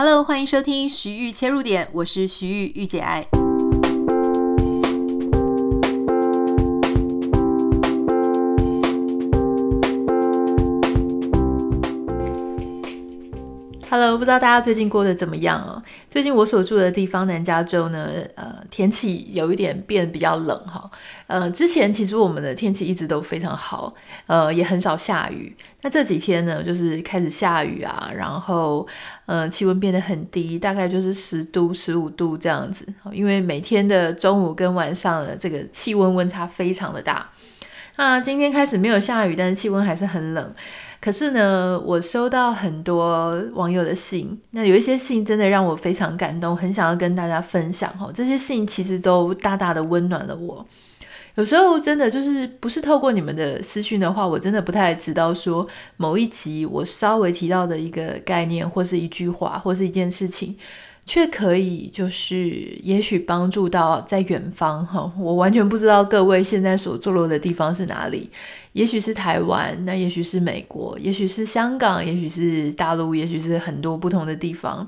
[0.00, 3.26] Hello，欢迎收听徐玉切入点，我是徐玉玉姐爱。
[13.90, 15.82] Hello，不知道大家最近过得怎么样哦？
[16.08, 20.87] 最近我所住的地方南加州呢，呃，天气有一点变比较冷哈。
[21.28, 23.94] 呃，之前其实我们的天气一直都非常好，
[24.26, 25.54] 呃，也很少下雨。
[25.82, 28.86] 那这几天呢，就是开始下雨啊，然后
[29.26, 32.86] 呃，气温变得很低，大概就是十度、十五度这样子。
[33.12, 37.28] 因为每天的中午跟晚上的这个气温温差非常的大。
[37.96, 40.54] 那今天开始没有下雨，但是气温还是很冷。
[40.98, 48.10] 可是呢，我收到很多网友的信，那有一些信真的让我非常感动，很想要跟大家分享哦。
[48.14, 50.66] 这些信其实都大大的温暖了我。
[51.38, 55.64] 有时候真的就是不是透过你们的私讯的话，我真的不太知道说
[55.96, 60.56] 某一集我稍微提到的一个概念，或是一句话，或是一件事情。
[61.06, 62.50] 却可以，就是
[62.82, 68.28] 也许帮助到在远方哈，我完全不知道各位现在所坐落的地方是哪里，
[68.72, 74.86] 也许是台湾，那也许是美国，也许是香港，也许是大陆，也许是很多不同的地方。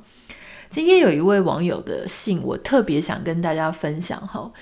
[0.69, 4.53] 今天有一位网友的信，我特别想跟大家分享哈，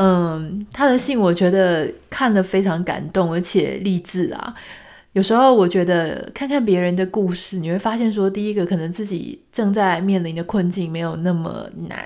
[0.00, 4.54] 嗯，他的信我觉得看了非常感动，而且励志啊。
[5.14, 11.98] 有时候我觉得看看别人的故事，你会发现说，第一个可能自己正在面临的困境没有那么难；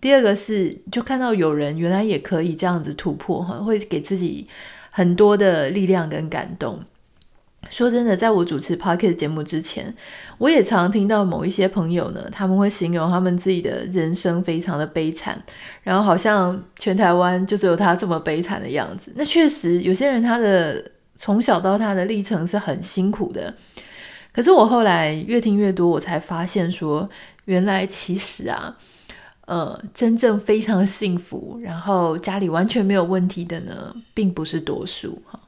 [0.00, 4.46] 第二个是就看到有人原来也可以这样子突破，会给自己
[4.90, 6.80] 很多的力量跟感动。
[7.70, 9.94] 说真的，在我主持 Podcast 节目之前，
[10.38, 15.42] 我也常听到某一些朋友呢，他们会形容他们自己的人生非常的悲惨，
[15.82, 19.12] 然后好像全台湾就只有他这么悲惨的样子。
[19.14, 20.90] 那确实，有些人他的。
[21.16, 23.54] 从小到大的历程是很辛苦的，
[24.32, 27.08] 可是我后来越听越多，我才发现说，
[27.44, 28.76] 原来其实啊，
[29.46, 35.38] 呃，真正非常幸福，然后家里完全没有问题的呢，并不是多数哈。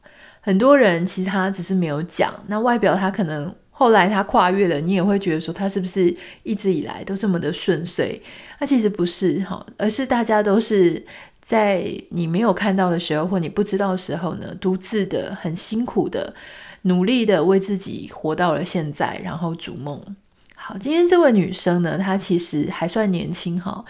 [0.47, 6.15] 很多人其实他只是没有讲，那外表他可能后来他跨越了，你也会觉得说他是不是
[6.45, 8.23] 一直以来都这么的顺遂？
[8.61, 11.05] 那其实不是哈，而是大家都是。
[11.41, 16.35] 在你没有看到的时候，或你不知道的时候呢，独自的、很辛苦的、
[16.83, 20.03] 努力的为自己活到了现在，然后逐梦。
[20.57, 23.85] 好，今天这位女生呢，她其实还算年轻哈，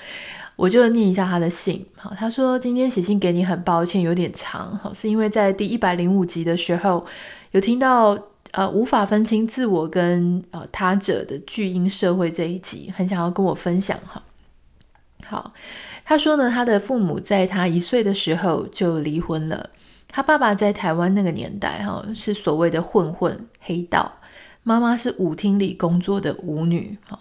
[0.56, 1.86] 我就念一下他的信。
[1.94, 7.06] 好，他说今天写信给你，很抱歉有点长好，是因为在第一百零五集的时候
[7.52, 8.18] 有听到
[8.50, 14.22] 呃无法分清自我跟呃他者的巨婴社会这一集，很想要跟我分享哈。
[15.24, 15.52] 好。
[16.08, 19.70] 他说呢，他的父母在他一岁的时候就离婚了。
[20.06, 24.12] 他爸爸在台湾那个年代，哈，是所谓的混混黑道。
[24.62, 27.18] 妈妈是舞厅里工作的舞女，哈。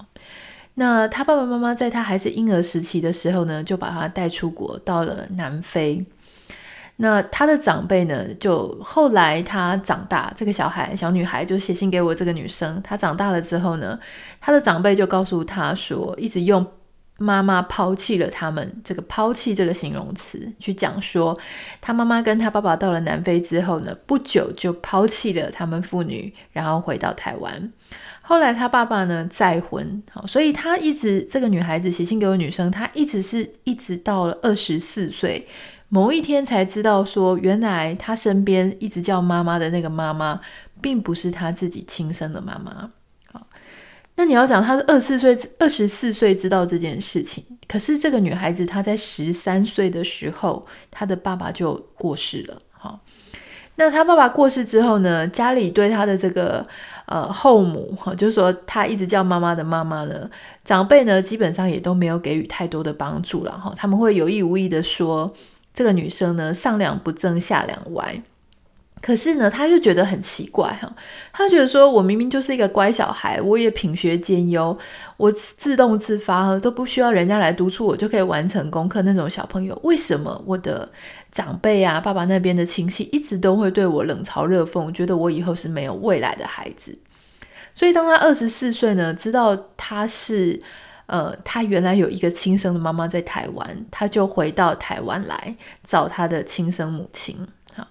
[0.75, 6.06] 那他爸爸妈妈在他还是婴儿时期的时候呢，就把他带出国，到了南非。
[6.97, 12.81] 那他的长辈呢，就后来他长大，这个小孩小女孩就写信给我这个女生。
[12.84, 14.00] 她长大了之后呢，
[14.40, 16.66] 他的长辈就告诉他说，一直用。
[17.18, 21.40] 妈妈抛弃了他们，这个“抛弃”这个形容词去讲说，
[21.80, 27.72] 他妈妈跟他爸爸到了南非之后呢，不久就抛弃了他们父女，然后回到台湾。
[28.28, 35.47] 后来他爸爸呢再婚，好，所以他一直这个女孩子写信给我女生，她一直是一直到了二十四岁，
[35.90, 40.41] 某一天才知道说，原来她身边一直叫妈妈的那个妈妈，
[40.81, 42.90] 并不是她自己亲生的妈妈。
[43.31, 43.46] 好
[44.16, 47.46] 那你要讲，她是二十四岁，二十四岁知道这件事情。
[47.68, 52.58] 可是这个女孩子她在十三岁的时候，她的爸爸就过世了。
[52.72, 53.00] 好，
[53.75, 56.66] 那她爸爸过世之后呢，家里对她的这个
[57.06, 60.30] 呃后母，哈，就是说她一直叫妈妈的妈妈呢，
[60.64, 63.52] 长辈呢基本上也都没有给予太多的帮助了。
[63.52, 65.34] 哈，他们会有意无意的说，
[65.74, 68.22] 这个女生呢上梁不正下梁歪。
[69.02, 70.92] 可是呢，他又觉得很奇怪哈，
[71.32, 74.76] 他觉得说，我明明就是一个乖小孩，我也品学兼优，
[75.18, 80.91] 我自动自发都不需要人家来督促，我就可以完成功课那种小朋友，为什么我的
[81.32, 86.97] 长辈啊，爸爸那边的亲戚一直都会对我冷嘲热讽，觉得我以后是没有未来的孩子？
[87.76, 90.60] 所以当他二十四岁呢，知道他是
[91.06, 97.38] 呃，他原来有一个亲生的妈妈在台湾，他就回到台湾来找他的亲生母亲。
[97.76, 97.88] 好。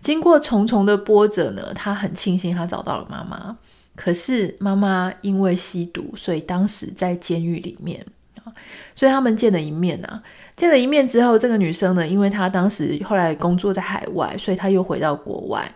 [0.00, 3.56] 经过重重的波折呢，他很庆幸他找到了妈妈。
[3.94, 8.04] 可是妈妈因为吸毒，所以当时在监狱里面
[8.44, 8.52] 啊，
[8.94, 10.22] 所以他们见了一面啊。
[10.54, 15.70] 见了一面之后，这个女生呢，因为她当时后来工作在海外，所以她又回到国外。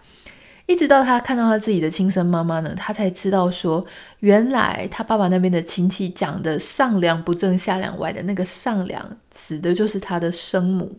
[0.71, 3.85] 一直到他看到他自己的亲生妈妈呢，他才知道说，
[4.21, 10.97] 原来他爸爸那边的亲戚讲的上梁不正下梁歪的那个上梁，指的就是他的生母。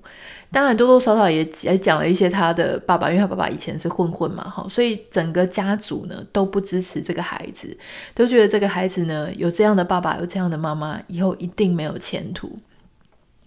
[0.52, 7.78] 当然多多少少也也讲了一些他的爸爸，因为他爸爸以前是混混嘛，哈，所以整个家族呢都不支持这个孩子，
[8.14, 12.58] 都觉得这个孩子呢有这样的爸爸，有这样的妈妈，以后一定没有前途。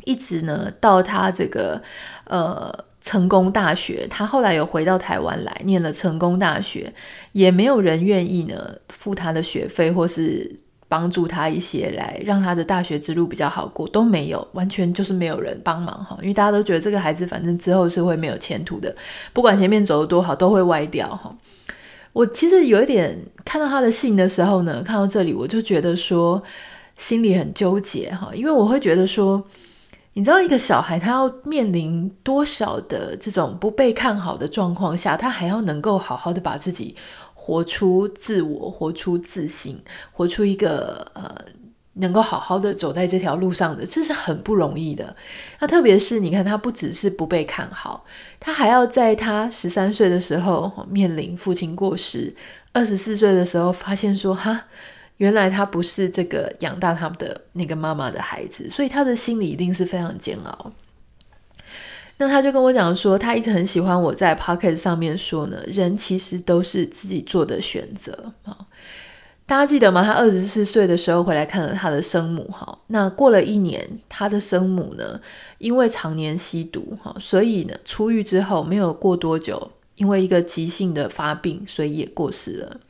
[0.07, 1.83] 一直呢到他这个
[2.25, 2.85] 呃。
[3.05, 6.91] 成功大学，他后来有回到台湾来念了成功大学，
[7.33, 10.51] 也没有人愿意呢付他的学费，或是
[10.89, 18.95] 帮助他一些来让他的大学之路比较好过，都没有，完全就是没有人帮忙哈，因为大家都觉得这个孩子反正之后是会没有前途的，
[19.35, 21.37] 不管前面走得多好，都会歪掉哈。
[22.15, 23.15] 我其实有一点
[23.45, 26.43] 看到他的信的时候呢，看到这里我就觉得说
[26.97, 29.47] 心里很纠结哈，因为我会觉得说。
[30.17, 36.95] 你知道一个小孩他要面临多少的这种不被看好的状况下，他还要能够好好的把自己
[37.35, 39.77] 活出自我，活出自信，
[40.13, 41.35] 活出一个呃
[41.95, 45.15] 能够好好的走在这条路上的，这是很不容易的。
[45.59, 48.05] 那特别是你看，他不只是不被看好，
[48.39, 52.33] 他还要在他十三岁的时候面临父亲过世，
[52.73, 54.67] 二十四岁的时候发现说哈。
[55.19, 60.73] 原来他不是这个养大他们的那个妈妈的孩子，所以他的心里一定是非常煎熬。
[62.17, 68.57] 那他就跟我讲说，他一直很喜欢我在 Pocket 上面说呢，人其实都是自己做的选择啊。
[69.47, 70.03] 大家记得吗？
[70.03, 75.21] 他二十四岁的时候回来看了他的生母哈，那过了一年，他的生母呢，
[75.59, 82.81] 因为常年吸毒哈，所以呢，出狱之后没有过多久，因为一个急性的发病，所以也过世了。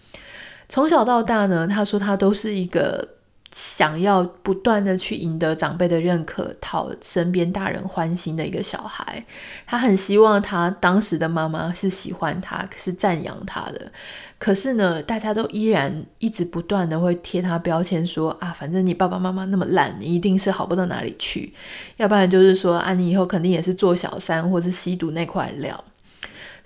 [0.68, 3.06] 从小到大呢，他说他都是一个
[3.52, 9.24] 想要不断的去赢得长辈的认可、讨身边大人欢心的一个小孩。
[9.66, 13.92] 他很希望他当时的妈妈是喜欢他，是赞扬他的。
[14.36, 21.54] 可是呢，大家都依然一直不断的会贴他标签说，说啊，反正你爸爸妈妈那么烂，你一定是好不到哪里去。
[21.96, 25.82] 要不然就是说啊，你以后肯定也是做小三或是吸毒那块料。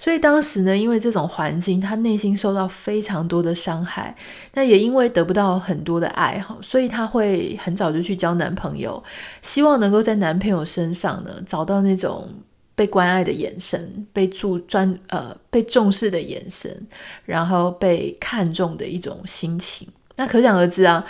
[0.00, 4.14] 所以当时呢，因为这种环境，他内心受到非常多的伤害。
[4.54, 9.02] 那也因为得不到很多的爱哈，所以他会很早就去交男朋友，
[9.42, 12.28] 希望能够在男朋友身上呢找到那种
[12.76, 16.86] 被关爱的眼神，被注专呃被重视的眼神，
[17.24, 19.88] 然后被看重的一种心情。
[20.14, 21.04] 那可想而知啊，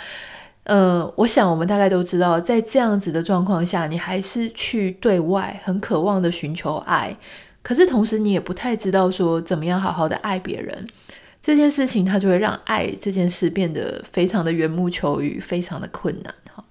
[0.63, 7.15] 呃，我想我们大概都知道，在这样子的状况下，你还是去对外很渴望的寻求爱。
[7.69, 10.87] 可是同时，你也不太知道说怎么样好好的爱别人
[11.39, 16.65] 这件事情，它就会让爱这件事变得非常的缘木求鱼，非常的困难哈。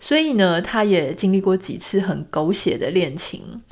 [0.00, 3.62] 所以呢，他也经历过几次很狗血的恋情，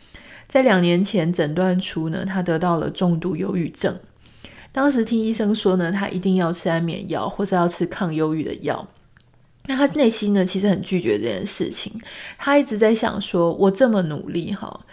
[0.47, 3.99] 在两年前诊断出呢，他得到了重度忧郁症。
[4.71, 8.87] 当时听医生说呢，他一定要吃安眠药或者要吃抗忧郁的药。
[9.67, 12.01] 那他内心呢，其实很拒绝这件事情。
[12.39, 14.87] 他一直在想说，我这么努力哈。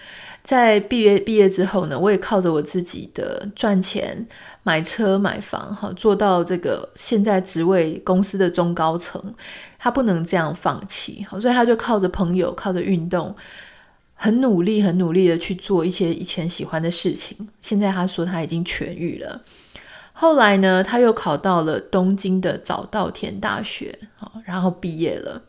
[0.46, 4.26] 在毕业毕业之后呢，我也靠着我自己的赚钱
[4.62, 9.34] 买车买房，哈，做到这个现在职位公司的中高层。
[9.80, 13.36] 他不能这样放弃，好，所以他就靠着朋友，靠着运动，
[14.14, 17.36] 很努力，很努力的去做一些以前喜欢的事情。
[17.64, 19.42] 现在他说他已经痊愈了。
[20.14, 25.42] 后来呢，他又考到了东京的早稻田大学，好，然后毕业了。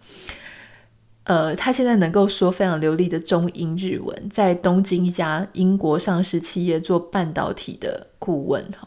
[1.26, 8.86] 呃，他现在能够说非常流利的中英日文，在东京一家英国上市企业做半导体的顾问哈，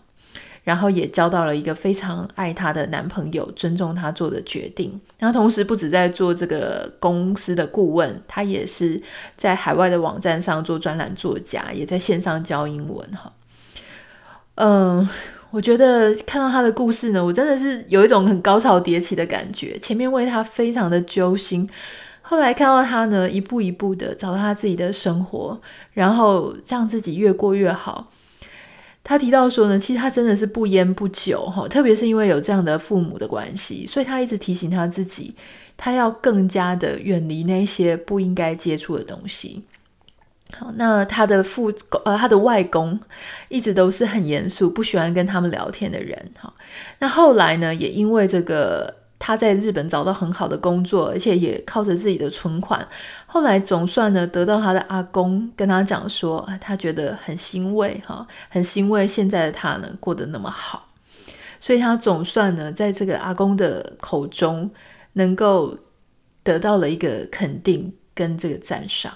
[0.64, 4.98] 然后也交到了一个非常爱他的男朋友，尊重他做的决定。
[5.18, 9.02] 然后同时不止在做这个公司的顾问，他也是
[9.36, 13.34] 在海外的网站上做专栏作家，也在线上教英文哈。
[14.56, 15.06] 嗯，
[15.52, 19.78] 我觉得看到他的故事呢，我真的是有一种很高潮迭起的感觉。
[19.80, 21.70] 前面为他非常的揪心。
[22.30, 25.60] 后来看到他呢，一步一步的找到他自己的生活，
[25.94, 28.12] 然后让自己越过越好。
[29.04, 35.36] 他提到说呢，其实他真的是不烟不酒哈，特别是因为有这样的父母的关系，所以他一直提醒他自己，
[35.76, 39.64] 他要更加的远离那些不应该接触的东西。
[40.56, 41.74] 好，那他的父
[42.06, 43.00] 呃，他的外公
[43.48, 46.32] 一直都是很严肃，不喜欢跟他们聊天的人。
[46.40, 46.54] 哈，
[47.00, 48.99] 那后来呢，也因为这个。
[49.20, 52.88] 他在日本找到很好的工作，而且也靠着自己的存款，
[53.28, 60.88] 后来总算呢得到他的阿公跟他讲说，他觉得很欣慰哈，很欣慰现在的他呢过得那么好，
[61.60, 64.72] 所以他总算呢在这个阿公的口中
[65.14, 65.78] 能够
[66.42, 69.14] 得到了一个肯定跟这个赞赏。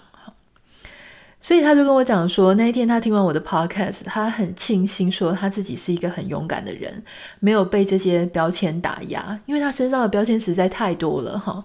[1.44, 7.04] 所以他就跟我讲说，那一天他听完我的 podcast，他很庆幸说他自己是一个很勇敢的人，
[7.42, 11.62] 没有被这些标签打压，因为他身上的标签实在太多了哈。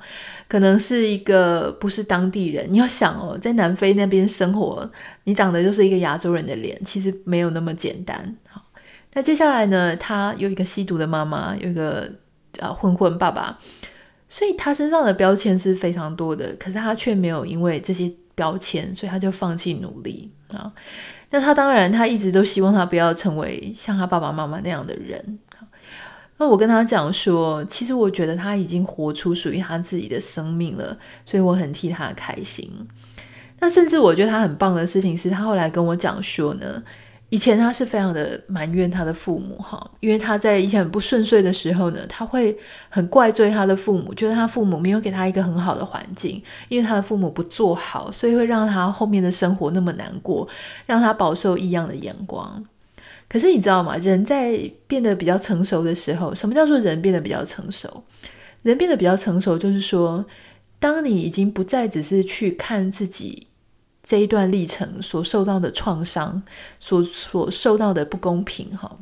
[0.49, 4.91] 可能是一个不是当地人，你要想哦，在南非那边生活，
[5.23, 8.37] 你长得就是一个亚洲人的脸，其实没有那么简单。
[8.49, 8.61] 好，
[9.15, 12.11] 那接下来呢，他有一个吸毒的妈妈，有一个
[12.59, 13.57] 啊混混爸爸，
[14.29, 18.13] 所以他身上的标签是非常多的，可是他却没有因为这些。
[18.39, 20.73] 标签，所以他就放弃努力啊。
[21.31, 25.39] 那他当然，他一直都希望他不要成为像他爸爸妈妈那样的人。
[26.39, 32.71] 那我跟他讲说，其实我觉得他已经活出属于他自己的生命了，所以我很替他开心。
[33.59, 36.83] 那甚至我觉得他很棒的事情是，他后来跟我讲说呢。
[37.31, 42.57] 以前他是非常的埋怨他的父母哈，因为他在以前很不顺遂的时候呢，他会
[42.89, 50.49] 很怪罪他的父母，觉得他父母没有给他一个很好的环境，因为他的父母不做好，所以会让他后面的生活那么难过，
[50.87, 52.65] 让他饱受异样的眼光。
[53.29, 53.95] 可是你知道吗？
[53.99, 58.03] 人在变得比较成熟的时候，什么叫做人变得比较成熟？
[58.63, 60.25] 人变得比较成熟，就是说，
[60.79, 63.48] 当你已经不再只是去看自己。
[64.09, 66.43] 这一段历程所受到的创伤，
[66.81, 68.97] 所所受到的不公平，哈，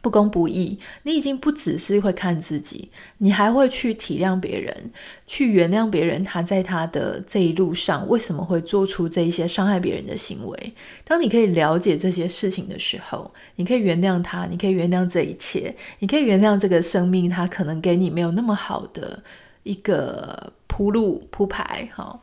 [0.00, 2.88] 不公不义，你已经不只是会看自己，
[3.18, 4.90] 你还会去体谅别人，
[5.26, 6.24] 去原谅别人。
[6.24, 10.72] 他在他的这一路上为什么会做出这一些伤害别人的行为？
[11.04, 19.22] 当你可以了解这些事情的时候，你可以原谅他，你可以原谅这一切，你可以原谅这个生命，他可能给你没有那么好的
[19.64, 22.18] 一个铺路铺排，哈。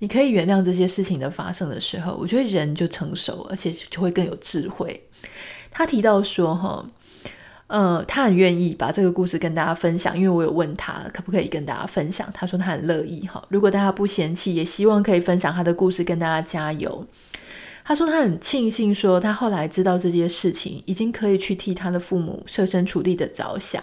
[0.00, 5.00] 你可以原谅这些事情的发生的时候，我觉得人就成熟，而且就会更有智慧。
[5.70, 6.86] 他提到说，哈，
[7.66, 17.04] 呃，他很愿意把这个故事跟大家分享，因为我有问他可不可以跟大家分享，他说他很乐意，哈，如果大家不嫌弃，也希望可以分享他的故事跟大家加油。
[17.84, 23.82] 他说他很庆幸，说他后来知道这件事情，已经可以去替他的父母设身处地的着想。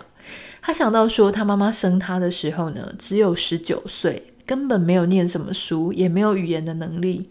[0.62, 4.22] 他想到说，他妈妈生他的时候呢，只有十九岁。
[4.46, 7.30] 根本没有念什么书，也没有语言的能力，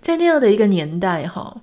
[0.00, 1.62] 在那样的一个年代，哈，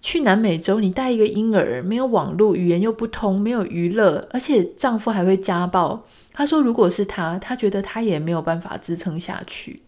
[0.00, 6.04] 去南美洲，你带一个婴儿，没有网络，语言又不通，没有娱乐，而且丈夫还会家暴。
[6.32, 9.80] 他说，如果是他，他觉得他也没有办法支撑下去。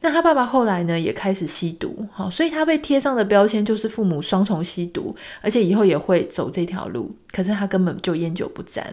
[0.00, 7.14] 那他爸爸后来呢，也开始吸毒，哈，所以他被贴上的标签就是父母双重吸毒，而且以后也会走这条路。
[7.30, 8.92] 可是他根本就烟酒不沾。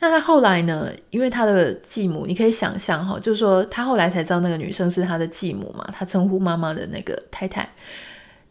[0.00, 0.90] 那他后来呢？
[1.10, 7.66] 因为他的继母，你可以想象哈，就是说他后来才知道那个女生是他的继母嘛，他称呼妈妈的那个太太。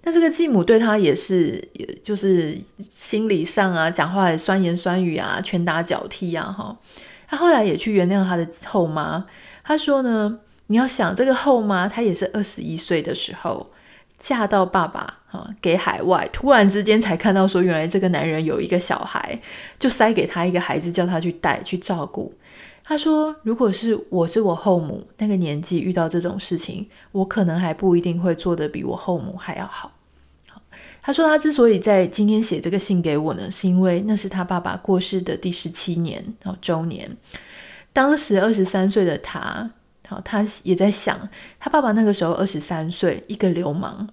[0.02, 2.60] 那这个继母对他也是，也就是
[2.90, 6.76] 心理上啊，讲话也酸言酸语啊，拳打脚踢啊，哈。
[7.28, 9.26] 他后来也去原谅他的后妈。
[9.64, 13.73] 他说呢，你要想这个后妈，她也是二十一岁的时候。
[14.24, 15.01] 嫁到爸爸
[15.32, 19.38] 啊，给海外，突然之间才看到说，原来这个男人有一个小孩，
[19.77, 22.34] 就塞给他一个孩子，叫他去带去照顾。
[22.86, 29.92] 他说，如果是我是我后母那个年纪遇到这种事情，我可能还不一定会做得比我后母还要好。
[31.01, 37.12] 他说，他之所以在今天写这个信给我呢，是因为那是他爸爸过世的第十七年啊周年，
[37.92, 39.70] 当时二十三岁的他。
[40.06, 41.18] 好，他也在想，
[41.60, 44.08] 他爸爸那个时候二十三岁，一个流氓，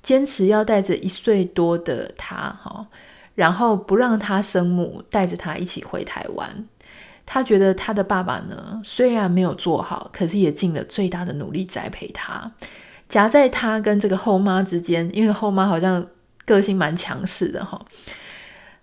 [0.00, 2.86] 坚持要带着一岁多的他，哈，
[3.34, 6.64] 然后不让他生母带着他一起回台湾。
[7.26, 12.52] 他觉得他的爸爸呢，虽然没有做好，可是也尽了最大的努力栽培他。
[13.08, 16.06] 夹在他跟这个后妈之间，因为后妈好像
[16.44, 17.84] 个性蛮强势的，哈，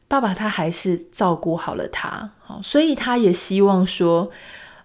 [0.09, 4.29] 爸爸他还是照顾好了他，好，所以他也希望说，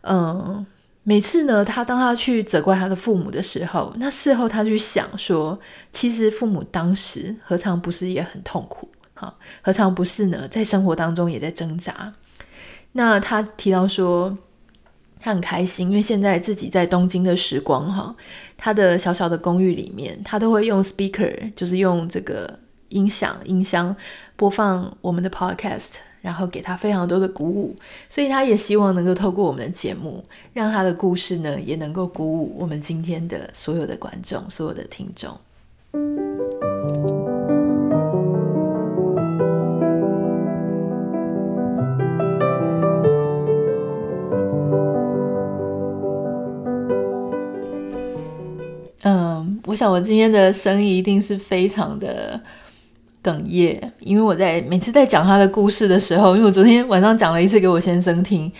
[0.02, 0.64] 嗯。
[1.08, 5.56] 每次呢，他当他去责怪他的父母的时候，那事后他去想说，
[5.92, 8.90] 其实父母当时何尝不是也很痛苦？
[9.14, 9.32] 哈，
[9.62, 10.48] 何尝不是呢？
[10.48, 12.12] 在生活当中也在挣扎。
[12.90, 14.36] 那他提到说，
[15.20, 18.12] 他很开心，因为现在自己在东京的时光，哈，
[18.56, 22.58] 他的小小的公寓里面，他都会用 speaker，就是用这个
[22.88, 23.94] 音响音箱
[24.34, 25.92] 播放我们的 podcast。
[26.26, 27.72] 然后给他非常多的鼓舞，
[28.10, 35.38] 所以他也希望能够透过我们的节目，让他的故事呢也能够鼓舞我们今天的所有的观众、所有的听众。
[49.04, 52.40] 嗯，我想我今天的声音一定是非常的。
[53.26, 58.50] 哽咽，因为我在每次在讲他的故事的时候，因为我昨天晚上讲了一次给我先生听，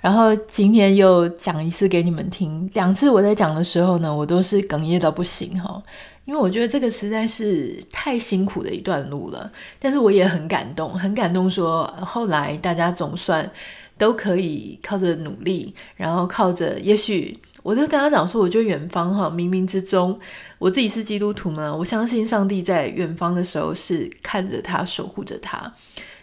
[0.00, 5.80] 然后今天又讲一次给你们听，两次我在讲的时候呢，我都是哽咽到不行哈，
[6.24, 9.48] 因为我觉得这个实在是太辛苦的一段路了，
[9.78, 13.48] 但是我也很感动，很感动说后来大家总算
[13.96, 17.38] 都可以靠着努力，然后靠着也许。
[17.66, 20.16] 我就跟他讲说，我觉得远方哈，冥冥之中，
[20.56, 25.74] 我自己是基督徒嘛，我相信上帝在远方的时候是看着他，守护着他。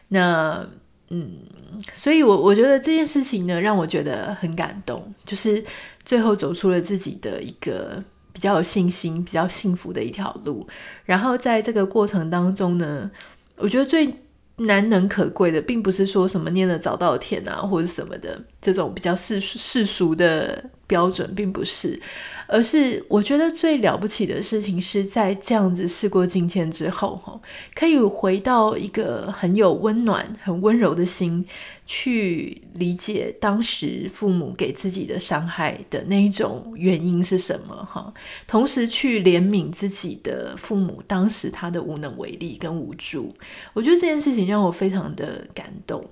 [0.08, 0.66] 那
[1.10, 1.32] 嗯，
[1.94, 5.62] 所以我我觉得这件事情呢，让我觉得很感动，就是
[6.06, 10.66] 最后走出了自己的一个比较有信心、比较幸福的一条路。
[11.04, 13.12] 然后在这个过程当中呢，
[13.58, 14.08] 我觉得最
[14.57, 22.00] 难能可贵的，并不是说什么念了早稻田啊，或者什么的这种比较世世俗的标准，并不是，
[22.48, 27.41] 而是我觉得最了不起的事情是在这样子事过境迁之后，
[27.74, 31.45] 可以回到一个很有温暖、很温柔的心。
[31.96, 38.12] 去理解当时父母给自己的伤害的那一种原因是什么哈，
[38.48, 43.32] 同时去怜悯自己的父母当时他的无能为力跟无助，
[43.74, 46.04] 我觉得这件事情让我非常的感动。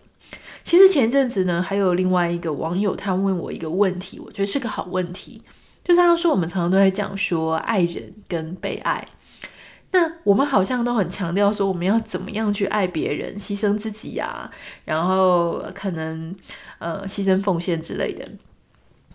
[0.64, 5.42] 其实前阵子呢，还有另外一个网友他问我一个问题，我觉得是个好问题，
[5.84, 9.04] 就是他说我们常常都在讲说爱人跟被爱。
[9.92, 14.50] 那我们好像都很强调说，我们要怎么样去爱别人，牺牲自己呀、
[14.86, 16.36] 然后可能
[16.80, 18.28] 呃牺牲奉献之类的。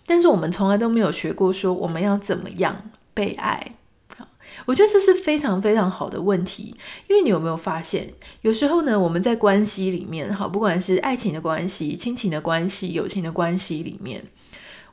[0.05, 3.73] 但是我们从来都没有学过说我们要怎么样被爱。
[4.65, 6.75] 我觉得这是非常非常好的问题，
[7.07, 14.23] 因为你有没有发现，有时候呢，我们在关系里面，好，不管是爱情的关系、亲情的关系、友情的关系里面。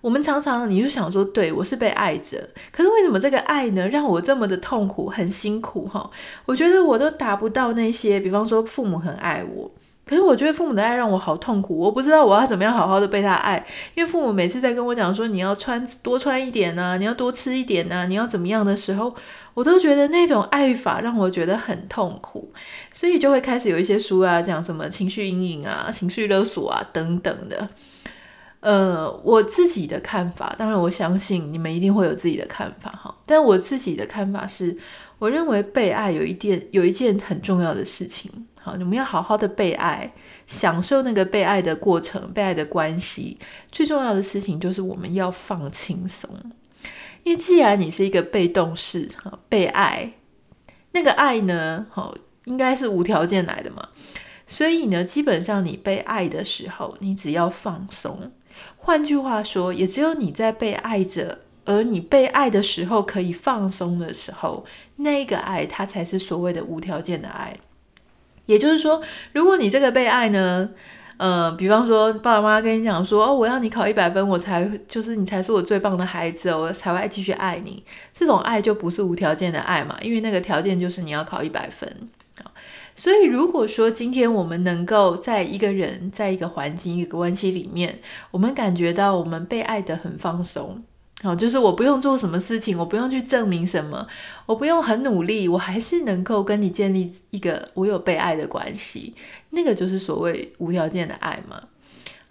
[0.04, 6.10] 我们常常，你就想说，对，我是被爱着，可是为什么这个爱呢，让我这么的痛苦，很辛苦哈？
[6.44, 9.70] 我觉得我都达不到那些，比方说父母很爱我，
[10.04, 19.14] 可是我觉得父母的爱让我好痛苦，我不知道我要怎么样好好的被他爱，因为父母每次在跟我讲说，你要穿多穿一点啊，你要多吃一点啊，你要怎么样的时候，
[19.54, 22.52] 我都觉得那种爱法让我觉得很痛苦，
[22.92, 27.66] 所以就会开始有一些书啊，讲什么情绪阴影啊、情绪勒索啊等等的。
[28.64, 33.14] 呃，我自己的看法，当然我相信你们一定会有自己的看法哈。
[33.26, 34.74] 但我自己的看法是，
[35.18, 40.10] 我认为被爱有一件有一件很重要的事情，好，你们要好好的被爱，
[40.46, 43.38] 享受那个被爱的过程，被爱的关系。
[43.70, 46.30] 最重要的事情就是我们要放轻松，
[47.22, 50.10] 因为既然你是一个被动式哈，被爱，
[50.92, 53.90] 那个爱呢，好，应该是无条件来的嘛。
[54.46, 58.32] 所以呢，基本上你被爱的时候，你只要放松。
[58.76, 64.64] 换句话说，也只有你在被爱着，而你被爱的时候可以放松的时候，
[64.96, 67.56] 那个爱它才是所谓的无条件的爱。
[68.46, 69.00] 也就是说，
[69.32, 70.68] 如果你这个被爱呢，
[71.16, 77.82] 呃，比方说爸爸妈妈跟你讲说，哦，我要你考一百分，我才就是你才是我最棒的孩子，我才会继续爱你。
[78.12, 81.88] 这种爱就不是无条件的爱嘛，因为那个条件就是你要考一百分。
[82.96, 87.98] 所以，如果说今天我们能够在一个人、在一个环境、一个关系里面，
[88.30, 90.82] 我们感觉到我们被爱的很放松，
[91.22, 94.06] 好，就是我不用做什么事情，我不用去证明什么，
[94.46, 99.14] 我不用很努力，我还是能够跟你建立一个我有被爱的关系，
[99.50, 101.60] 那个就是所谓无条件的爱嘛。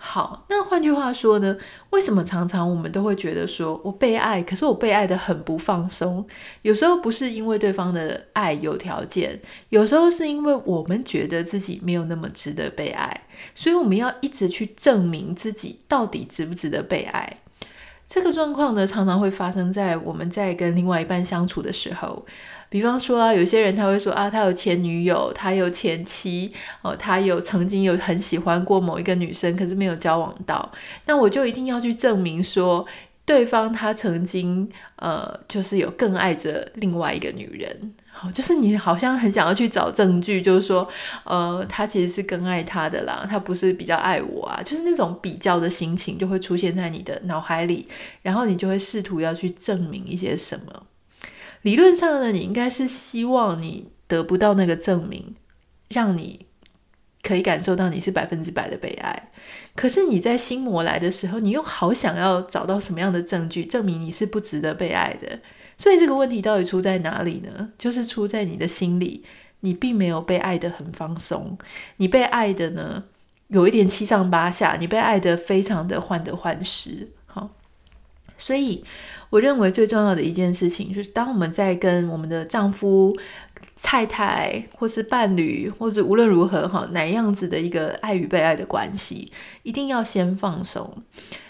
[0.06, 1.56] 好，那换句话说呢，
[1.92, 6.28] 为什么常常我们都会觉得说我被爱，可是我被爱得很不放松？
[6.62, 9.40] 有时候不是因为对方的爱有条件，
[9.70, 13.22] 有时候是因为我们觉得自己没有那么值得被爱，
[13.56, 17.38] 所以我们要一直去证明自己到底值不值得被爱。
[18.10, 22.26] 这个状况呢，常常会发生在我们在跟另外一半相处的时候。
[22.74, 30.72] 比方说啊，有些人他会说啊，他有前女友，他有前妻，哦，他有曾经有很喜欢过某一个女生，可是没有交往到，
[31.06, 32.84] 那我就一定要去证明说，
[33.26, 40.90] 对方他曾经呃，就是有更爱着另外一个女人，好，就是你好像很想要去找证据，就是说，
[41.26, 47.88] 呃，他其实是更爱他的啦，他不是比较爱我啊，就是那种比较的心情就会出现在你的脑海里，
[48.24, 50.88] 然后你就会试图要去证明一些什么。
[51.64, 55.36] 理论上呢，你应该是希望你得不到那个证明，
[55.90, 56.46] 让你
[57.22, 59.32] 可以感受到你是百分之百的被爱。
[59.76, 65.40] 可是你在心魔来的时候，你又好想要找到什么样的证据证明你是不值得被爱的。
[65.76, 67.72] 所以这个问题到底出在哪里呢？
[67.78, 69.26] 就是出在你的心里，
[69.62, 71.58] 你并没有被爱得很放松，
[71.98, 73.06] 你被爱的呢
[73.48, 77.10] 有一点七上八下，你被爱得非常的患得患失。
[78.38, 78.84] 所以。
[79.30, 83.18] 我认为最重要的一件事情，就是当我们在跟我们的丈夫、
[83.82, 89.32] 太太或是伴侣，或者无论如何哈，哪样子的一个爱与被爱的关系，
[89.64, 90.88] 一定要先放松。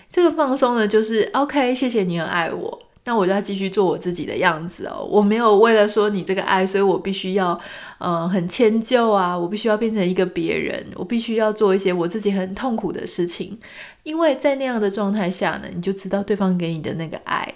[0.10, 5.06] 这个放松呢，就是 OK，谢谢你很爱我，那我就要继续做我自己的样子哦。
[5.10, 7.60] 我没有为了说你这个爱，所以我必须要
[7.98, 13.60] 呃很迁就啊，我必须要变成一个别人，我必须要做一些我自己很痛苦的事情。
[14.04, 17.54] 因为在那样的状态下呢，你就知道对方给你的那个爱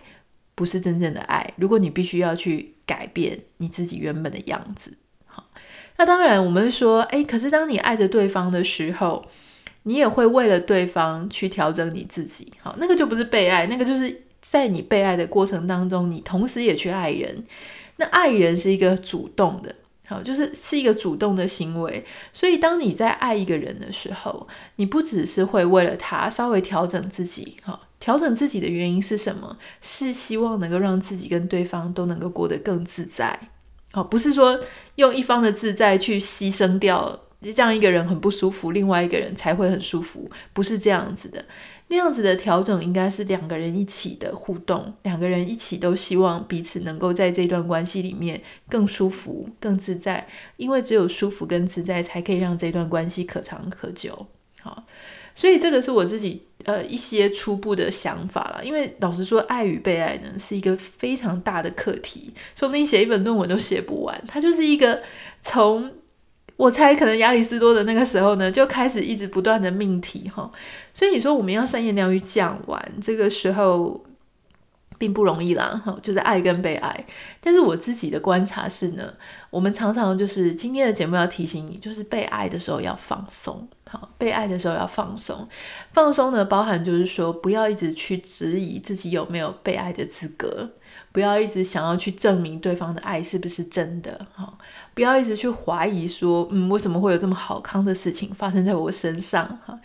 [0.56, 1.54] 不是真正的爱。
[1.58, 4.94] 如果你必须要去改变你自己原本的样子，
[5.26, 5.46] 好，
[5.98, 9.26] 那当然我们说，诶，可是当你爱着对方的时候，
[9.84, 17.44] 你也会为了对方去调整你自己，好，那个就不是被爱，那个就是在你被爱的过程当中，你同时也去爱人。
[17.98, 22.06] 那爱人是一个主动的，好，就是是一个主动的行为。
[22.32, 29.58] 所以当你在爱一个人的时候，你不只是会为了他稍微调整自己，好，调整自己的原因是什么？
[29.82, 33.50] 是希望能够让自己跟对方都能够过得更自在，
[33.92, 34.60] 好，不是说
[34.96, 37.20] 用一方的自在去牺牲掉。
[37.42, 41.44] 这样一个人很不舒服，另外一个人才会很舒服，不是这样子的。
[41.90, 54.28] 那样子的调整应该是两个人一起的互动，两个人一起都希望彼此能够在这段关系里面更舒服、更自在，因为只有舒服跟自在，才可以让这段关系可长可久。
[54.60, 54.84] 好，
[55.34, 58.62] 所以这个是我自己呃一些初步的想法啦。
[58.62, 64.22] 因为老实说，爱与被爱呢是一个非常大的课题，说不定写一本论文都写不完。
[64.28, 65.02] 它就是一个
[65.42, 65.90] 从
[66.58, 70.52] 我猜可能亚里士多的那个时候呢，就开始一直不断的命题哈，
[70.94, 74.04] 所以你说我们要三言两语讲完，这个时候
[74.98, 77.06] 并不容易啦哈，就是爱跟被爱。
[77.40, 79.14] 但是我自己的观察是呢，
[79.52, 85.48] 我们常常就是今天的节目要提醒你，就是被爱的时候要放松，好，被爱的时候要放松，
[85.92, 90.70] 放松呢包含就是说不要一直去质疑自己有没有被爱的资格。
[91.14, 94.56] 不要一直想要去证明对方的爱是不是真的哈，
[94.94, 99.80] 不要一直去怀疑说，嗯，为什么会有这么好康的事情发生在我身上哈？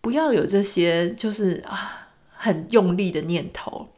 [0.00, 3.88] 不要有这些就是啊很用力的念头。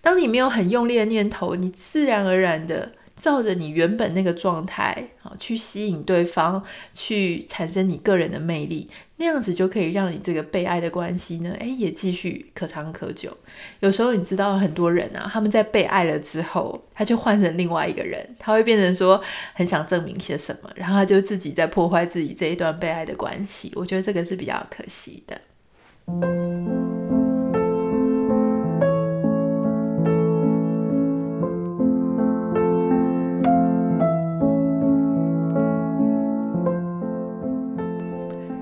[0.00, 2.92] 当你没有很用力的念头，你自然而然的。
[3.18, 6.62] 照着你原本那个状态啊，去吸引对方，
[6.94, 13.36] 去产生你个人的魅力，那样子就可以让你这个被爱的关系呢，诶，也继续可长可久。
[13.80, 19.20] 有时候你知道很多人啊，他们在被爱了之后，他就换成另外一个人，他会变成说
[19.52, 23.72] 很想证明些什么，然后他就自己在破坏自己这一段被爱的关系。
[23.74, 25.40] 我觉得这个是比较可惜的。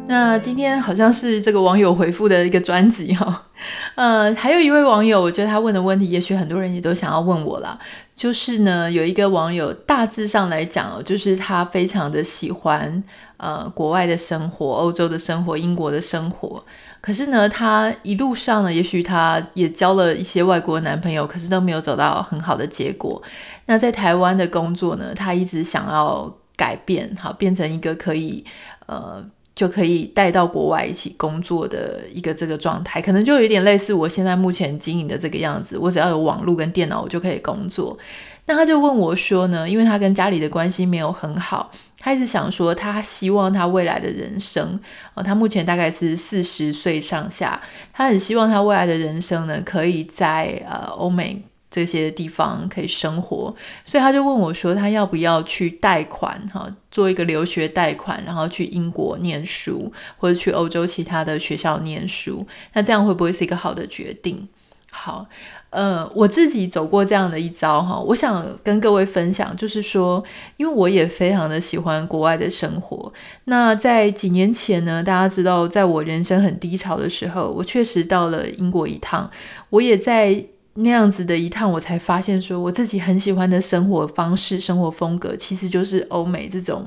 [0.08, 3.46] 那今天好像是这个网友回复的一个专辑哈，
[3.96, 7.76] 呃，还有一位网友，我觉得他问的问题，也许很多人也都想要问我啦。
[8.14, 13.02] 就是呢，有一个网友大致上来讲，就是他非常的喜欢
[13.36, 16.62] 呃国外的生活，欧洲的生活，英国的生活。
[17.00, 23.20] 可是呢，他一路上呢，也许他也交了一些外国男朋友，可是都没有走到很好的结果。
[23.66, 28.44] 那在台湾的工作呢，他一直想要改变，好，变成一个可以
[28.86, 29.22] 呃。
[29.56, 35.78] 就可以带到国外一起工作的一个这个状态，可能就有点类似我现在目前经营的这个样子。
[35.78, 37.96] 我只要有网络跟电脑，我就可以工作。
[38.44, 44.78] 那他就问我说呢，因为他跟家里的关系没有很好，他一直想说他希望他未来的人生，
[45.14, 47.60] 哦，他目前大概是四十岁上下，
[47.94, 51.42] 他很希望他未来的人生呢，可以在呃欧美。
[51.76, 64.48] 这些地方可以生活，所以他就问我说，他要不要去贷款，哈，做一个留学贷款，然后去英国念书，或者去欧洲其他的学校念书，那这样会不会是一个好的决定？
[64.90, 65.26] 好，
[65.68, 70.24] 呃，我自己走过这样的一遭，哈，我想跟各位分享，就是说，
[70.56, 73.12] 因为我也非常的喜欢国外的生活。
[73.44, 79.30] 那在几年前呢，大家知道，在我人生很低潮的时候，我确实到了英国一趟，
[79.68, 80.42] 我也在。
[80.76, 86.86] 那样子的一趟，我才发现说，我自己很喜欢的生活方式、生活风格，其实就是欧美这种，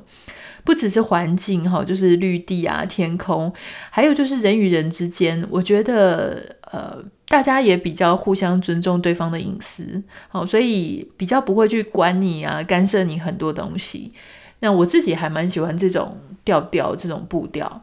[0.63, 3.51] 不只是环境哈，就是绿地啊、天空，
[3.89, 14.13] 还有就是人与人之间，我觉得呃，大家也比较互相尊重对方的隐私，好，所以比较不会去管你啊、干涉你很多东西。
[14.59, 17.81] 那我自己还蛮喜欢这种调调、这种步调。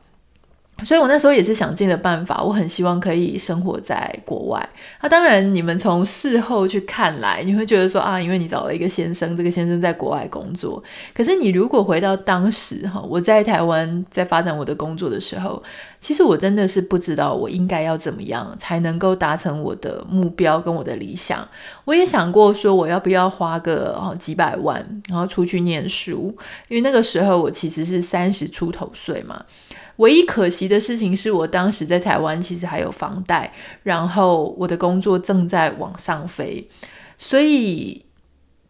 [0.84, 4.68] 所以我那时候也是想尽了办法，我很希望可以生活在国外。
[5.00, 10.82] 那当然，你们从事后去看来，你会觉得说啊，因为你找了一个先生，这个先生在国外工作。
[11.14, 15.62] 可是你如果回到当时哈，我在台湾在发展我的工作的时候，
[16.00, 21.46] 其实我真的是不知道我应该要怎么样才能够达成我的目标跟我的理想。
[21.84, 26.36] 我也想过说我要不要花个哦几百万，然后出去念书，
[26.68, 29.44] 因为那个时候我其实是三十出头岁嘛。
[29.96, 36.68] 唯一可惜的事情是我当时在台湾其实还有房贷，然后我的工作正在往上飞，
[37.18, 38.05] 所以。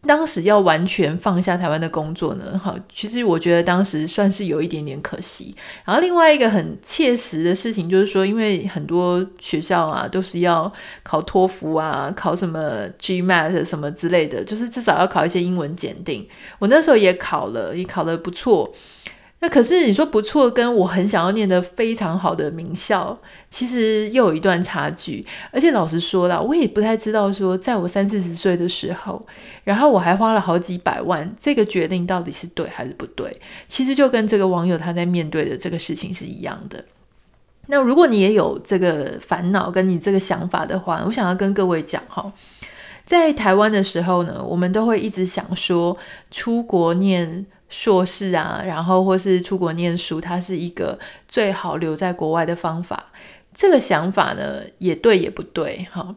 [0.05, 5.55] 当时要完全放下台湾的工作呢，好，其实我觉得当时算是有一点点可惜。
[5.83, 10.71] 然后另外一个很切实的事情就是说，因为很多学校啊都是要
[11.03, 16.27] 考托福啊，考什么 GMAT 什么之类的，就是至少要考一些英文检定。
[16.59, 18.73] 我那时候也考了，也考得不错。
[19.39, 23.15] 那可是你说不错，跟我很想要念的非常好的名校，
[23.51, 25.23] 其实又有一段差距。
[25.51, 29.23] 而且老实说了，我也不太知道说，在我三四十岁的时候，
[29.63, 33.39] 然后我还花了好几百万，这个决定到底是对还是不对？
[33.67, 36.83] 其实就跟这个网友他在面对的这个事情是一样的。
[37.67, 42.33] 那如果你也有这个烦恼，跟你这个想法的话，我想要跟各位讲哈，
[43.05, 45.95] 在台湾的时候呢，我们都会一直想说
[46.31, 47.45] 出国念。
[47.69, 53.11] 硕士啊，然后或是出国念书，它是一个最好留在国外的方法。
[53.53, 55.87] 这个想法呢，也对也不对。
[55.91, 56.15] 哈，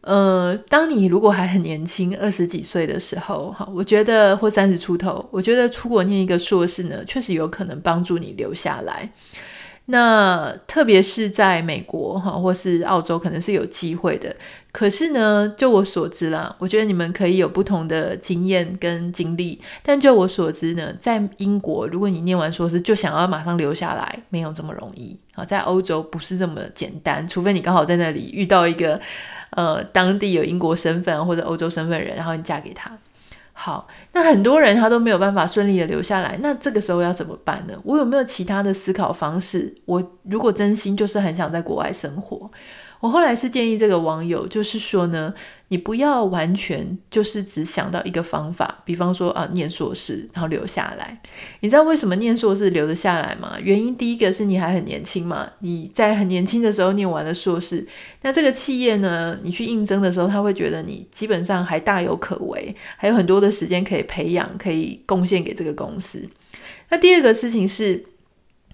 [0.00, 9.12] 呃，当你如果还很年轻，二十几岁的时候，哈，我觉得或三十出头，我觉得出国念一个硕士呢，确实有可能帮助你留下来。
[9.86, 14.34] 那特别是在美国哈，或是澳洲，可能是有机会的。
[14.70, 19.60] 可是呢，就我所知啦，我觉得你们可以有不同的经验跟经历。
[19.82, 25.44] 但就我所知呢，在英国，如果你念完硕士就想要马上留下来，没有这么容易啊。
[25.44, 28.98] 在欧洲不是这么简单，除非你刚好在那里遇到一个
[29.50, 32.90] 呃当地有英国身份或者欧洲身份人，然后你嫁给他。
[33.52, 37.74] 好，那很多人他都没有办法顺利的留下来，那这个时候要怎么办呢？
[37.84, 39.72] 我有没有其他的思考方式？
[39.84, 42.50] 我如果真心就是很想在国外生活。
[43.02, 45.34] 我后来是建议这个网友，就是说呢，
[45.66, 51.20] 你不要完全就是只想到一个方法，比方说啊，念硕士然后留下来。
[51.58, 53.56] 你知道为什么念硕士留得下来吗？
[53.60, 57.84] 原因第一个是你还很年轻嘛，你在很年轻的时候念完了硕士，
[58.20, 66.22] 那这个企业呢，你去应征的时候，他会觉得你基本上还大有可为，还有很多的时间可以培养，可以贡献给这个公司。
[66.88, 68.04] 那第二个事情是，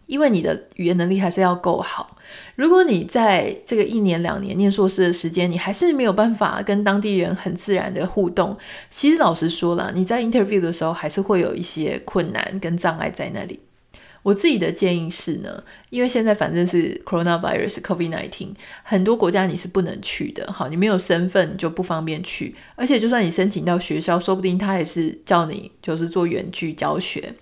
[0.08, 2.16] 因为你的语言能力还是要够好。
[2.56, 8.56] 如果你在这个一年两年念硕士的时间，你还是没有办法跟当地人很自然的互动，
[8.90, 13.60] 其实老实说了，你在 interview 的时候还是会有一些困难跟障碍在那里。
[14.24, 18.48] 我自己的建议是呢，因为现在反正是 coronavirus COVID-19，
[18.82, 27.32] 很多国家你是不能去的，好，你没有身份就不方便去，而且就算你申请到学校，说不定他也是叫你就是做远距教学。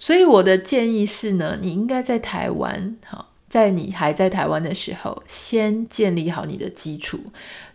[0.00, 3.28] 所以我的建议是呢，你应该在台湾，好。
[3.50, 7.18] 在你还在台湾的时候，先建立好你的基础。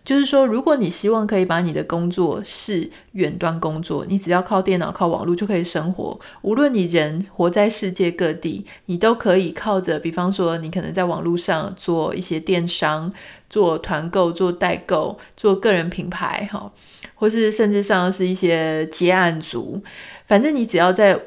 [0.05, 6.17] 就是说，如果你希望可以把你的工作是远端工作，你只要靠电脑、靠网络就可以生活。
[6.43, 13.11] 无论你人活在世界各地，你都可以靠着，比方说，你可能在网络上做一些电商、
[13.49, 16.71] 做团购、做代购、做个人品牌，哈，
[17.15, 19.83] 或是甚至上是一些接案族。
[20.25, 21.19] 反正你只要在。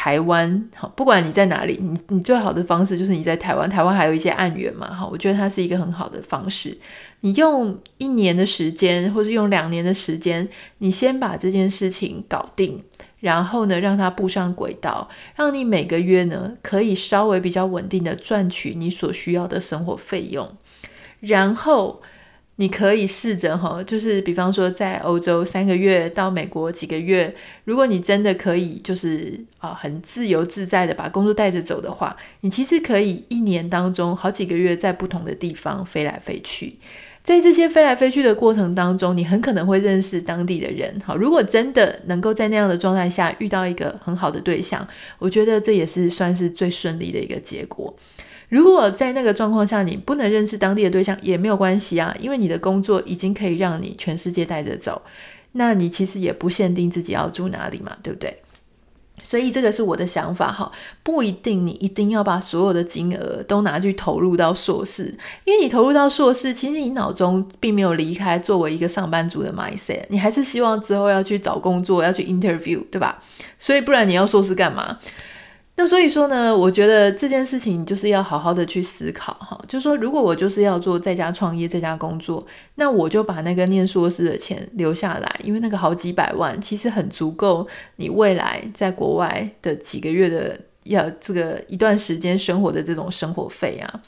[0.00, 3.68] 台湾好，不管你在哪里，你你最好的方式就是你在台湾。
[3.68, 6.78] 台湾还有一些案源嘛，哈，我觉得它是一个很好的方式。
[7.22, 12.80] 你用一年的时间，或是用两年的时间，你先把这件事情搞定，
[13.18, 20.48] 然后呢，让它步上轨道，让你每个月呢可以稍微比较稳定的赚取你所需要的生活费用，
[21.18, 22.00] 然后。
[22.60, 36.74] 你可以试着哈，就是比方说在欧洲三个月到美国几个月，如果你真的可以，就是啊很自由自在的把工作带着走的话，你其实可以一年当中好几个月在不同的地方飞来飞去，
[37.22, 41.00] 在这些飞来飞去的过程当中，你很可能会认识当地的人。
[41.04, 44.84] 好，如果真的能够在那样的状态下遇到一个很好的对象，
[45.20, 47.96] 我觉得这也是算是最顺利的一个结果。
[48.48, 55.02] 如果在那个状况下你不能认识当地的对象也没有关系啊，因为你的工作已经可以让你全世界带着走，
[55.52, 58.38] 那你其实也不限定自己要住哪里嘛，对不对？
[59.20, 73.22] 所以这个是我的想法哈，不一定你一定要把所有的金额都拿去投入到硕士，因为你投入到硕士，其实你脑中并没有离开作为一个上班族的 mindset，你还是希望之后要去找工作，要去 interview，对吧？
[73.58, 74.98] 所以不然你要硕士干嘛？
[75.80, 87.64] 那所以说呢，我觉得这件事情就是要好好的去思考哈，就是说，如果我就是要做在家创业、在家工作，那我就把那个念硕士的钱留下来，因为那个好几百万其实很足够
[87.94, 94.02] 你未来在国外的几个月的要这个一段时间生活的这种生活费啊。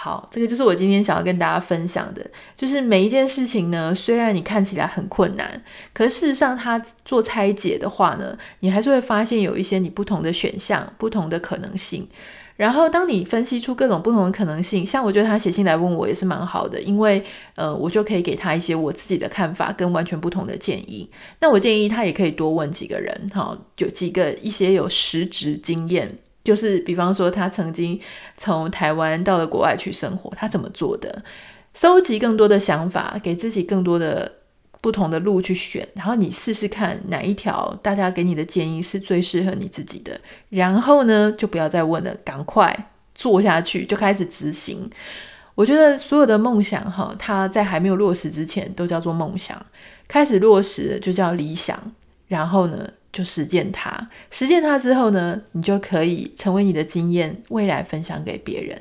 [0.00, 2.24] 好，这个就是我今天想要跟大家分享的，
[2.56, 5.60] 就是每一件事情呢，虽然你看起来很困难，
[5.92, 12.06] 可事实上它做拆解的话呢，你还是会发现有一些你不同的选项、不同的可能性。
[12.54, 17.20] 然后当你分析出各种不同的可能性，像我觉得他写信来问我也是蛮好的，因为
[17.56, 21.10] 呃，我就可以给他一些我自己的看法跟完全不同的建议。
[21.40, 26.18] 那我建议他也可以多问几个人，哈，就几个一些有实职经验。
[26.48, 28.00] 就是比方说，他曾经
[28.38, 31.22] 从台湾到了国外去生活，他怎么做的？
[31.74, 34.32] 收集更多的想法，给自己更多的
[34.80, 40.18] 不同的路去选，然后你试试看哪一条大家给你的建议是最适合你自己的。
[40.48, 42.74] 然后呢，就不要再问了，赶快
[43.14, 44.90] 做下去，就开始执行。
[45.54, 49.62] 我觉得所有的梦想，哈，它在还没有落实之前都叫做梦想，
[50.08, 51.78] 开始落实就叫理想。
[52.26, 58.78] 然后呢，就实践它，实践它之后呢，你就可以成为你的经验，未来分享给别人。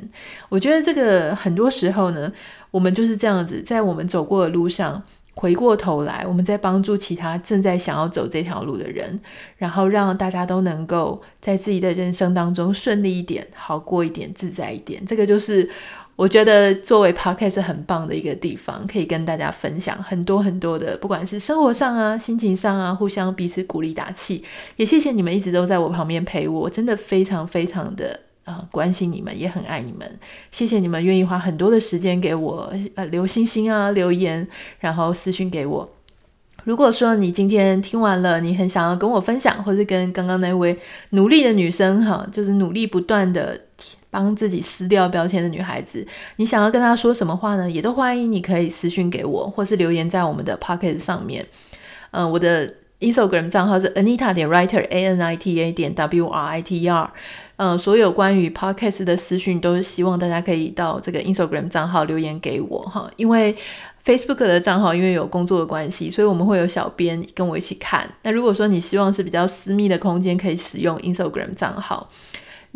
[0.50, 2.32] 我觉得这个很多时候呢，
[2.72, 5.02] 我们就是这样子，在我们走过的路上，
[5.34, 9.20] 回过头来，我们在帮助其他正在想要走这条路的人，
[9.58, 15.06] 然后让大家都能够在自己的人生当中顺利一点，好过一点，自在一点。
[15.06, 15.70] 这个就是。
[16.18, 24.44] 我觉得作为 podcast 是很棒的一个地方，可以跟大家分享很多很多的，不管是生活上啊、心情上啊，互相彼此鼓励打气。
[24.78, 30.20] 也谢谢你们一直都在我旁边陪我，真的非常非常的啊、关心你们，也很爱你们。
[30.52, 34.48] 谢谢你们愿意花很多的时间给我呃留星星啊、留言，
[34.80, 35.88] 然后私讯给我。
[36.64, 40.76] 如果说你今天听完了，你很想要跟我分享，或是跟刚刚那位
[41.12, 43.62] 努力的女生哈，就是努力不断的。
[44.18, 46.04] 帮自己撕掉标签的女孩子，
[46.38, 47.70] 你想要跟她说什么话呢？
[47.70, 51.46] 也都欢迎你可以私讯给我，或是留言在我们的 Podcast 上面。
[52.10, 56.90] 嗯、我的 Instagram 账号是 Anita 点 Writer，A N I T A 点 W R I T E
[56.90, 57.12] R。
[57.58, 63.56] 嗯、所有关于 Podcast 的私讯都是希望大家可以到这个 Instagram 账号留言给我哈，因为
[64.04, 68.10] Facebook 的账号因为有工作的关系，所以我们会有小编跟我一起看。
[68.24, 72.10] 那如果说你希望是比较私密的空间，可以使用 Instagram 账号。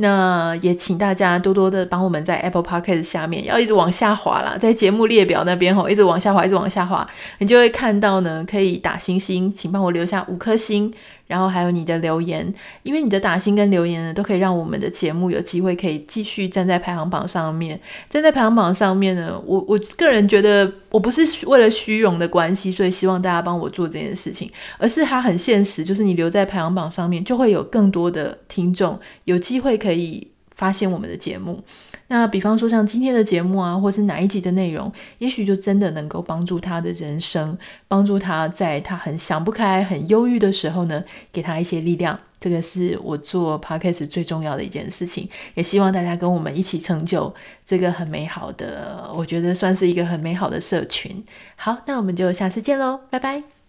[0.02, 10.92] 那也请大家多多的帮我们在 Apple Podcast 下面要一直往下滑啦，在节目列表那边吼，一直往下滑，一直往下滑，你就会看到呢，可以打星星，请帮我留下五颗星。
[11.32, 17.80] 然后还有你的留言，因为你的打新跟留言呢，都可以让我们的节目有机会可以继续站在排行榜上面。
[18.10, 31.64] 站在排行榜上面呢，我我个人觉得我不是为了虚荣的关系，所以希望大家帮我做这件事情，而是它很现实，就是你留在排行榜上面，就会有更多的听众有机会可以发现我们的节目。
[32.12, 42.20] 那比方说像今天的节目啊，或是哪一集的内容，也许就真的能够帮助他的人生，帮助他在他很想不开、很忧郁的时候呢，给他一些力量。
[42.38, 47.34] 这个是我做 podcast 最重要的一件事情，也希望大家跟我们一起成就
[47.66, 51.24] 这个很美好的，我觉得算是一个很美好的社群。
[51.56, 53.61] 好，那我们就下次见喽，拜拜。